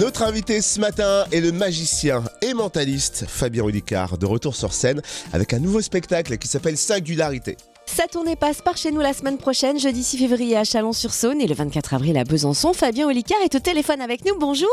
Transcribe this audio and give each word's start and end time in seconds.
Notre 0.00 0.24
invité 0.24 0.60
ce 0.60 0.78
matin 0.78 1.24
est 1.32 1.40
le 1.40 1.52
magicien 1.52 2.22
et 2.42 2.52
mentaliste 2.52 3.24
Fabien 3.26 3.64
Olicard, 3.64 4.18
de 4.18 4.26
retour 4.26 4.54
sur 4.54 4.74
scène 4.74 5.00
avec 5.32 5.54
un 5.54 5.58
nouveau 5.58 5.80
spectacle 5.80 6.36
qui 6.36 6.48
s'appelle 6.48 6.76
Singularité. 6.76 7.56
Sa 7.86 8.06
tournée 8.06 8.36
passe 8.36 8.60
par 8.60 8.76
chez 8.76 8.92
nous 8.92 9.00
la 9.00 9.14
semaine 9.14 9.38
prochaine, 9.38 9.78
jeudi 9.78 10.04
6 10.04 10.18
février 10.18 10.56
à 10.58 10.64
Chalon-sur-Saône 10.64 11.40
et 11.40 11.46
le 11.46 11.54
24 11.54 11.94
avril 11.94 12.18
à 12.18 12.24
Besançon. 12.24 12.74
Fabien 12.74 13.06
Olicard 13.06 13.40
est 13.42 13.54
au 13.54 13.58
téléphone 13.58 14.02
avec 14.02 14.26
nous. 14.26 14.38
Bonjour. 14.38 14.68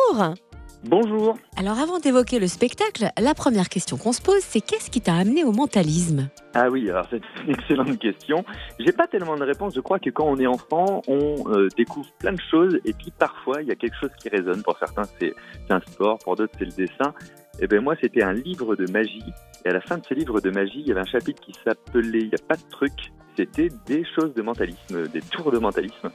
Bonjour. 0.85 1.37
Alors 1.55 1.79
avant 1.79 1.99
d'évoquer 1.99 2.39
le 2.39 2.47
spectacle, 2.47 3.07
la 3.17 3.33
première 3.33 3.69
question 3.69 3.95
qu'on 3.95 4.11
se 4.11 4.21
pose, 4.21 4.41
c'est 4.41 4.59
qu'est-ce 4.59 4.91
qui 4.91 4.99
t'a 4.99 5.15
amené 5.15 5.45
au 5.45 5.53
mentalisme? 5.53 6.29
Ah 6.53 6.67
oui, 6.69 6.89
alors 6.89 7.07
c'est 7.09 7.21
une 7.47 7.53
excellente 7.53 7.97
question. 7.99 8.43
J'ai 8.79 8.91
pas 8.91 9.07
tellement 9.07 9.37
de 9.37 9.45
réponse. 9.45 9.73
Je 9.75 9.79
crois 9.79 9.99
que 9.99 10.09
quand 10.09 10.25
on 10.25 10.37
est 10.39 10.45
enfant, 10.45 11.01
on 11.07 11.49
euh, 11.51 11.69
découvre 11.77 12.09
plein 12.19 12.33
de 12.33 12.41
choses 12.51 12.77
et 12.83 12.91
puis 12.91 13.13
parfois 13.17 13.61
il 13.61 13.69
y 13.69 13.71
a 13.71 13.75
quelque 13.75 13.95
chose 13.97 14.09
qui 14.21 14.27
résonne. 14.27 14.61
Pour 14.61 14.77
certains, 14.77 15.03
c'est 15.21 15.33
un 15.69 15.79
sport, 15.79 16.19
pour 16.19 16.35
d'autres, 16.35 16.53
c'est 16.59 16.65
le 16.65 16.71
dessin. 16.71 17.13
Et 17.61 17.67
ben 17.67 17.81
moi, 17.81 17.95
c'était 18.01 18.23
un 18.23 18.33
livre 18.33 18.75
de 18.75 18.91
magie. 18.91 19.23
Et 19.63 19.69
à 19.69 19.73
la 19.73 19.81
fin 19.81 19.97
de 19.97 20.05
ce 20.05 20.13
livre 20.13 20.41
de 20.41 20.49
magie, 20.49 20.79
il 20.79 20.87
y 20.87 20.91
avait 20.91 21.01
un 21.01 21.05
chapitre 21.05 21.41
qui 21.41 21.53
s'appelait 21.63 22.19
Il 22.19 22.27
n'y 22.27 22.35
a 22.35 22.45
pas 22.45 22.57
de 22.57 22.69
truc. 22.69 22.91
C'était 23.37 23.69
des 23.85 24.03
choses 24.15 24.33
de 24.33 24.41
mentalisme, 24.41 25.07
des 25.07 25.21
tours 25.21 25.51
de 25.51 25.59
mentalisme. 25.59 26.11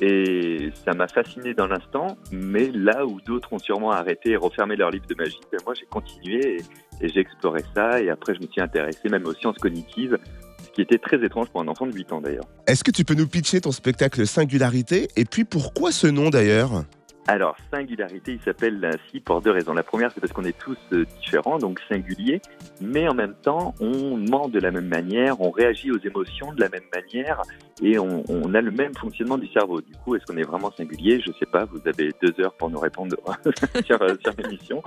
Et 0.00 0.70
ça 0.84 0.94
m'a 0.94 1.08
fasciné 1.08 1.52
dans 1.52 1.66
l'instant, 1.66 2.16
mais 2.32 2.70
là 2.70 3.04
où 3.04 3.20
d'autres 3.20 3.52
ont 3.52 3.58
sûrement 3.58 3.90
arrêté 3.90 4.30
et 4.30 4.36
refermé 4.36 4.76
leur 4.76 4.90
livre 4.90 5.06
de 5.06 5.14
magie, 5.14 5.40
ben 5.52 5.58
moi 5.64 5.74
j'ai 5.74 5.86
continué 5.86 6.56
et, 7.02 7.08
j'ai 7.08 7.20
exploré 7.20 7.62
ça. 7.74 8.00
Et 8.00 8.10
après, 8.10 8.34
je 8.34 8.40
me 8.40 8.46
suis 8.46 8.60
intéressé 8.60 9.08
même 9.10 9.26
aux 9.26 9.34
sciences 9.34 9.58
cognitives, 9.58 10.18
ce 10.64 10.70
qui 10.70 10.82
était 10.82 10.98
très 10.98 11.22
étrange 11.24 11.48
pour 11.48 11.60
un 11.60 11.68
enfant 11.68 11.86
de 11.86 11.92
8 11.92 12.12
ans 12.12 12.20
d'ailleurs. 12.20 12.44
Est-ce 12.66 12.84
que 12.84 12.90
tu 12.90 13.04
peux 13.04 13.14
nous 13.14 13.26
pitcher 13.26 13.60
ton 13.60 13.72
spectacle 13.72 14.26
Singularité 14.26 15.08
Et 15.16 15.24
puis 15.24 15.44
pourquoi 15.44 15.92
ce 15.92 16.06
nom 16.06 16.30
d'ailleurs? 16.30 16.84
Alors, 17.30 17.54
singularité, 17.72 18.32
il 18.32 18.40
s'appelle 18.40 18.84
ainsi 18.84 19.20
pour 19.20 19.40
deux 19.40 19.52
raisons. 19.52 19.72
La 19.72 19.84
première, 19.84 20.10
c'est 20.10 20.18
parce 20.18 20.32
qu'on 20.32 20.42
est 20.42 20.58
tous 20.58 20.76
euh, 20.92 21.04
différents, 21.20 21.58
donc 21.58 21.78
singuliers, 21.88 22.42
mais 22.80 23.06
en 23.06 23.14
même 23.14 23.34
temps, 23.40 23.72
on 23.78 24.16
ment 24.16 24.48
de 24.48 24.58
la 24.58 24.72
même 24.72 24.88
manière, 24.88 25.40
on 25.40 25.52
réagit 25.52 25.92
aux 25.92 25.98
émotions 26.00 26.52
de 26.52 26.60
la 26.60 26.68
même 26.68 26.82
manière, 26.92 27.40
et 27.84 28.00
on, 28.00 28.52
a 28.52 28.60
le 28.60 28.72
même 28.72 28.96
fonctionnement 28.96 29.38
du 29.38 29.46
cerveau. 29.52 29.80
Du 29.80 29.92
coup, 30.04 30.16
est-ce 30.16 30.26
qu'on 30.26 30.38
est 30.38 30.42
vraiment 30.42 30.72
singulier? 30.72 31.20
Je 31.20 31.30
sais 31.38 31.46
pas, 31.46 31.66
vous 31.66 31.80
avez 31.86 32.10
deux 32.20 32.34
heures 32.42 32.52
pour 32.54 32.68
nous 32.68 32.80
répondre 32.80 33.16
sur, 33.86 34.02
euh, 34.02 34.16
sur 34.24 34.32
l'émission. 34.36 34.82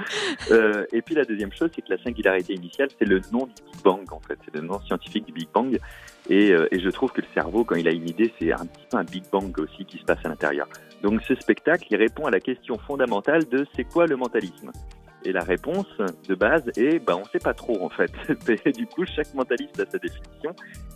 Euh, 0.52 0.86
et 0.92 1.02
puis 1.02 1.16
la 1.16 1.23
deuxième 1.23 1.53
chose, 1.53 1.70
c'est 1.73 1.81
que 1.81 1.94
la 1.94 2.03
singularité 2.03 2.56
initiale, 2.56 2.90
c'est 3.00 3.08
le 3.08 3.22
nom 3.31 3.46
du 3.46 3.53
Big 3.72 3.84
Bang, 3.86 4.12
en 4.12 4.20
fait. 4.20 4.38
C'est 4.44 4.53
le 4.53 4.68
nom 4.68 4.81
scientifique 4.81 5.28
du 5.28 5.31
Big 5.31 5.48
Bang. 5.53 5.80
Et, 6.30 6.50
et 6.50 6.80
je 6.80 6.90
trouve 6.90 7.12
que 7.12 7.22
le 7.22 7.28
cerveau, 7.34 7.64
quand 7.64 7.75
il 7.75 7.88
a 7.88 7.92
une 7.92 8.08
idée, 8.08 8.34
c'est 8.40 8.52
un 8.52 8.66
petit 8.66 8.86
peu 8.90 8.98
un 8.98 9.03
Big 9.03 9.23
Bang 9.31 9.58
aussi 9.59 9.86
qui 9.86 9.98
se 9.98 10.03
passe 10.03 10.20
à 10.25 10.30
l'intérieur. 10.30 10.68
Donc 11.04 11.22
ce 11.28 11.36
spectacle, 11.36 11.86
il 11.92 11.98
répond 11.98 12.26
à 12.26 12.32
la 12.32 12.40
question 12.40 12.78
fondamentale 12.80 13.48
de 13.50 13.68
c'est 13.76 13.84
quoi 13.84 14.08
le 14.08 14.16
mentalisme? 14.16 14.72
Et 15.26 15.32
la 15.32 15.44
réponse 15.44 15.88
de 16.28 16.36
base 16.36 16.64
est, 16.76 17.00
bah, 17.00 17.16
on 17.18 17.26
sait 17.26 17.40
pas 17.40 17.54
trop 17.54 17.82
en 17.84 17.90
fait. 17.90 18.12
du 18.78 18.88
coup, 18.88 19.06
chaque 19.06 19.34
mentaliste 19.34 19.80
a 19.80 19.86
sa 19.86 19.98
définition. 19.98 20.56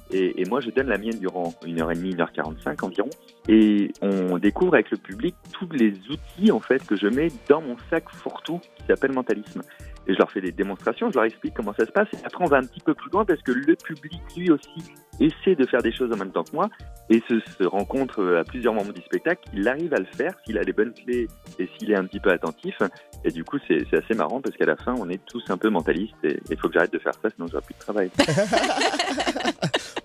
Et, 0.10 0.46
moi, 0.48 0.62
je 0.62 0.70
donne 0.70 0.88
la 0.88 0.98
mienne 0.98 1.20
durant 1.20 1.54
une 1.66 1.82
heure 1.82 1.92
et 1.92 1.96
demie, 1.96 2.12
une 2.12 2.22
heure 2.22 2.32
quarante-cinq 2.32 2.82
environ. 2.82 3.10
Et 3.50 3.92
on 4.02 4.38
découvre 4.38 4.76
avec 4.76 4.90
le 4.92 4.98
public 4.98 5.36
tous 5.52 5.70
les 5.74 5.94
outils 6.10 6.52
en 6.52 6.62
fait 6.62 6.86
que 6.86 6.96
je 6.96 7.08
mets 7.08 7.28
dans 7.50 7.62
mon 7.62 7.76
sac 7.90 8.06
fourre-tout 8.10 8.60
qui 8.60 8.86
s'appelle 8.88 9.12
mentalisme 9.12 9.62
et 10.08 10.14
je 10.14 10.18
leur 10.18 10.32
fais 10.32 10.42
des 10.42 10.52
démonstrations, 10.52 11.10
je 11.10 11.16
leur 11.16 11.26
explique 11.26 11.54
comment 11.54 11.74
ça 11.74 11.86
se 11.86 11.92
passe. 11.92 12.08
Et 12.14 12.26
après, 12.26 12.44
on 12.44 12.48
va 12.48 12.58
un 12.58 12.64
petit 12.64 12.80
peu 12.80 12.94
plus 12.94 13.12
loin 13.12 13.26
parce 13.26 13.42
que 13.42 13.52
le 13.52 13.76
public, 13.76 14.22
lui 14.38 14.52
aussi, 14.52 14.84
essaie 15.20 15.56
de 15.56 15.66
faire 15.66 15.82
des 15.82 15.92
choses 15.92 16.12
en 16.12 16.18
même 16.18 16.32
temps 16.32 16.44
que 16.44 16.56
moi 16.56 16.70
et 17.10 17.22
se, 17.30 17.40
se 17.58 17.64
rencontre 17.64 18.38
à 18.40 18.44
plusieurs 18.44 18.74
moments 18.74 18.92
du 18.92 19.02
spectacle. 19.02 19.42
Il 19.54 19.68
arrive 19.68 19.94
à 19.94 20.00
le 20.00 20.06
faire 20.06 20.34
s'il 20.46 20.58
a 20.58 20.64
les 20.64 20.74
bonnes 20.74 20.94
clés 20.94 21.28
et 21.60 21.70
s'il 21.78 21.92
est 21.92 21.96
un 21.96 22.06
petit 22.06 22.20
peu 22.20 22.32
attentif. 22.32 22.76
Et 23.24 23.32
du 23.32 23.44
coup, 23.44 23.58
c'est 23.68 23.82
assez 23.94 24.14
marrant 24.14 24.42
parce 24.42 24.56
qu'à 24.56 24.66
la 24.66 24.76
fin, 24.76 24.96
on 24.98 25.10
est 25.10 25.22
tous 25.26 25.44
un 25.50 25.58
peu 25.58 25.70
mentalistes 25.70 26.14
et 26.24 26.40
il 26.50 26.58
faut 26.58 26.68
que 26.68 26.76
j'arrête 26.76 26.94
de 26.94 27.00
faire 27.00 27.14
ça, 27.22 27.30
sinon 27.34 27.48
j'aurai 27.48 27.64
plus 27.64 27.74
de 27.74 27.80
travail. 27.80 28.12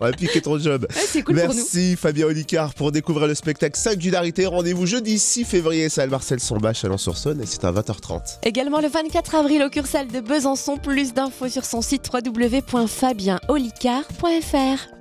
on 0.00 0.05
va 0.05 0.12
piquer 0.12 0.40
ton 0.40 0.58
job. 0.58 0.86
cool 1.24 1.34
Merci 1.34 1.96
Fabien 1.96 2.27
Olicard 2.27 2.74
pour 2.74 2.92
découvrir 2.92 3.27
le 3.27 3.34
spectacle 3.34 3.77
Singularité. 3.77 4.46
Rendez-vous 4.46 4.86
jeudi 4.86 5.18
6 5.18 5.45
février, 5.45 5.89
salle 5.89 6.11
Marcel 6.11 6.39
Sombach, 6.40 6.74
Chalon-sur-Saône 6.74 7.40
et 7.40 7.46
c'est 7.46 7.64
à 7.64 7.72
20h30. 7.72 8.40
Également 8.42 8.80
le 8.80 8.89
24 8.89 9.34
avril 9.34 9.62
au 9.62 9.70
Cursal 9.70 10.08
de 10.08 10.20
Besançon. 10.20 10.77
Plus 10.77 11.14
d'infos 11.14 11.48
sur 11.48 11.64
son 11.64 11.83
site 11.83 12.08
www.fabienolicard.fr. 12.12 14.89